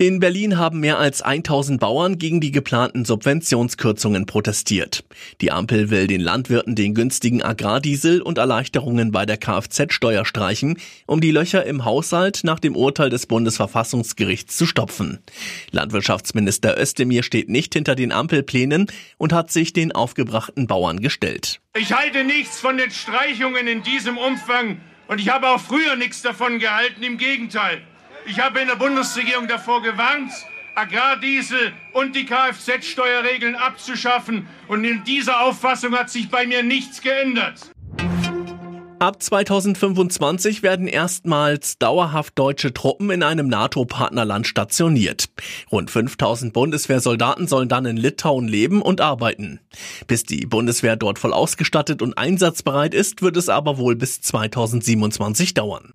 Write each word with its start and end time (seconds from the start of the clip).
In 0.00 0.18
Berlin 0.18 0.56
haben 0.56 0.80
mehr 0.80 0.98
als 0.98 1.20
1000 1.20 1.78
Bauern 1.78 2.16
gegen 2.16 2.40
die 2.40 2.52
geplanten 2.52 3.04
Subventionskürzungen 3.04 4.24
protestiert. 4.24 5.04
Die 5.42 5.52
Ampel 5.52 5.90
will 5.90 6.06
den 6.06 6.22
Landwirten 6.22 6.74
den 6.74 6.94
günstigen 6.94 7.42
Agrardiesel 7.42 8.22
und 8.22 8.38
Erleichterungen 8.38 9.12
bei 9.12 9.26
der 9.26 9.36
Kfz-Steuer 9.36 10.24
streichen, 10.24 10.78
um 11.04 11.20
die 11.20 11.30
Löcher 11.30 11.66
im 11.66 11.84
Haushalt 11.84 12.44
nach 12.44 12.58
dem 12.58 12.76
Urteil 12.76 13.10
des 13.10 13.26
Bundesverfassungsgerichts 13.26 14.56
zu 14.56 14.64
stopfen. 14.64 15.18
Landwirtschaftsminister 15.70 16.80
Özdemir 16.80 17.22
steht 17.22 17.50
nicht 17.50 17.74
hinter 17.74 17.94
den 17.94 18.10
Ampelplänen 18.10 18.86
und 19.18 19.34
hat 19.34 19.50
sich 19.50 19.74
den 19.74 19.92
aufgebrachten 19.92 20.66
Bauern 20.66 21.00
gestellt. 21.00 21.60
Ich 21.76 21.92
halte 21.92 22.24
nichts 22.24 22.58
von 22.58 22.78
den 22.78 22.90
Streichungen 22.90 23.66
in 23.66 23.82
diesem 23.82 24.16
Umfang 24.16 24.80
und 25.08 25.20
ich 25.20 25.28
habe 25.28 25.48
auch 25.48 25.60
früher 25.60 25.96
nichts 25.96 26.22
davon 26.22 26.58
gehalten, 26.58 27.02
im 27.02 27.18
Gegenteil. 27.18 27.82
Ich 28.30 28.38
habe 28.38 28.60
in 28.60 28.68
der 28.68 28.76
Bundesregierung 28.76 29.48
davor 29.48 29.82
gewarnt, 29.82 30.30
Agrardiesel 30.76 31.72
und 31.92 32.14
die 32.14 32.26
Kfz-Steuerregeln 32.26 33.56
abzuschaffen. 33.56 34.46
Und 34.68 34.84
in 34.84 35.02
dieser 35.02 35.40
Auffassung 35.40 35.96
hat 35.96 36.10
sich 36.10 36.30
bei 36.30 36.46
mir 36.46 36.62
nichts 36.62 37.02
geändert. 37.02 37.72
Ab 39.00 39.20
2025 39.20 40.62
werden 40.62 40.86
erstmals 40.86 41.78
dauerhaft 41.78 42.38
deutsche 42.38 42.72
Truppen 42.72 43.10
in 43.10 43.24
einem 43.24 43.48
NATO-Partnerland 43.48 44.46
stationiert. 44.46 45.30
Rund 45.72 45.90
5000 45.90 46.52
Bundeswehrsoldaten 46.52 47.48
sollen 47.48 47.68
dann 47.68 47.84
in 47.84 47.96
Litauen 47.96 48.46
leben 48.46 48.80
und 48.80 49.00
arbeiten. 49.00 49.58
Bis 50.06 50.22
die 50.22 50.46
Bundeswehr 50.46 50.94
dort 50.94 51.18
voll 51.18 51.32
ausgestattet 51.32 52.00
und 52.00 52.16
einsatzbereit 52.16 52.94
ist, 52.94 53.22
wird 53.22 53.36
es 53.36 53.48
aber 53.48 53.76
wohl 53.76 53.96
bis 53.96 54.20
2027 54.20 55.54
dauern. 55.54 55.92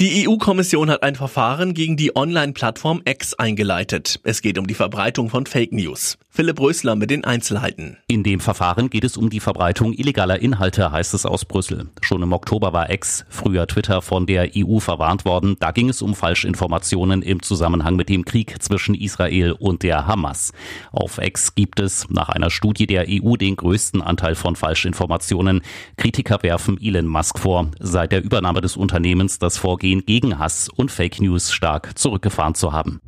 Die 0.00 0.26
EU-Kommission 0.26 0.90
hat 0.90 1.04
ein 1.04 1.14
Verfahren 1.14 1.72
gegen 1.72 1.96
die 1.96 2.16
Online-Plattform 2.16 3.02
X 3.04 3.34
eingeleitet. 3.34 4.18
Es 4.24 4.42
geht 4.42 4.58
um 4.58 4.66
die 4.66 4.74
Verbreitung 4.74 5.30
von 5.30 5.46
Fake 5.46 5.72
News. 5.72 6.18
Philipp 6.36 6.58
Rösler 6.58 6.96
mit 6.96 7.10
den 7.10 7.22
Einzelheiten. 7.22 7.96
In 8.08 8.24
dem 8.24 8.40
Verfahren 8.40 8.90
geht 8.90 9.04
es 9.04 9.16
um 9.16 9.30
die 9.30 9.38
Verbreitung 9.38 9.92
illegaler 9.92 10.40
Inhalte, 10.40 10.90
heißt 10.90 11.14
es 11.14 11.26
aus 11.26 11.44
Brüssel. 11.44 11.90
Schon 12.00 12.24
im 12.24 12.32
Oktober 12.32 12.72
war 12.72 12.90
X, 12.90 13.24
früher 13.28 13.68
Twitter, 13.68 14.02
von 14.02 14.26
der 14.26 14.50
EU 14.56 14.80
verwarnt 14.80 15.24
worden. 15.24 15.54
Da 15.60 15.70
ging 15.70 15.88
es 15.88 16.02
um 16.02 16.16
Falschinformationen 16.16 17.22
im 17.22 17.40
Zusammenhang 17.40 17.94
mit 17.94 18.08
dem 18.08 18.24
Krieg 18.24 18.60
zwischen 18.60 18.96
Israel 18.96 19.52
und 19.52 19.84
der 19.84 20.08
Hamas. 20.08 20.50
Auf 20.90 21.18
X 21.18 21.54
gibt 21.54 21.78
es 21.78 22.10
nach 22.10 22.30
einer 22.30 22.50
Studie 22.50 22.88
der 22.88 23.06
EU 23.08 23.36
den 23.36 23.54
größten 23.54 24.02
Anteil 24.02 24.34
von 24.34 24.56
Falschinformationen. 24.56 25.62
Kritiker 25.96 26.42
werfen 26.42 26.80
Elon 26.82 27.06
Musk 27.06 27.38
vor, 27.38 27.70
seit 27.78 28.10
der 28.10 28.24
Übernahme 28.24 28.60
des 28.60 28.76
Unternehmens 28.76 29.38
das 29.38 29.56
Vorgehen 29.56 29.93
gegen 30.02 30.38
Hass 30.38 30.68
und 30.68 30.90
Fake 30.90 31.20
News 31.20 31.52
stark 31.52 31.98
zurückgefahren 31.98 32.54
zu 32.54 32.72
haben. 32.72 33.00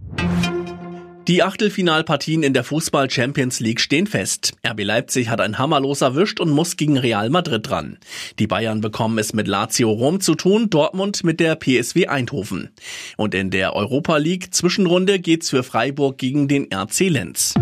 Die 1.29 1.43
Achtelfinalpartien 1.43 2.45
in 2.45 2.55
der 2.55 2.63
Fußball 2.63 3.11
Champions 3.11 3.59
League 3.59 3.81
stehen 3.81 4.07
fest. 4.07 4.53
RB 4.65 4.85
Leipzig 4.85 5.29
hat 5.29 5.41
ein 5.41 5.59
Hammerlos 5.59 6.01
erwischt 6.01 6.39
und 6.39 6.51
muss 6.51 6.77
gegen 6.77 6.97
Real 6.99 7.31
Madrid 7.31 7.69
ran. 7.69 7.99
Die 8.39 8.47
Bayern 8.47 8.81
bekommen 8.81 9.19
es 9.19 9.33
mit 9.33 9.49
Lazio 9.49 9.91
Rom 9.91 10.21
zu 10.21 10.37
tun, 10.37 10.71
Dortmund 10.71 11.25
mit 11.25 11.41
der 11.41 11.57
PSW 11.57 12.07
Eindhoven. 12.07 12.69
Und 13.17 13.35
in 13.35 13.51
der 13.51 13.75
Europa 13.75 14.19
League 14.19 14.55
Zwischenrunde 14.55 15.19
geht's 15.19 15.51
für 15.51 15.65
Freiburg 15.65 16.17
gegen 16.17 16.47
den 16.47 16.73
RC 16.73 17.09
Lenz. 17.09 17.55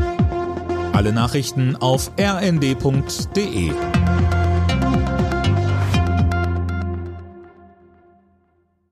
Alle 0.92 1.14
Nachrichten 1.14 1.75
auf 1.75 2.12
rnd.de 2.20 3.72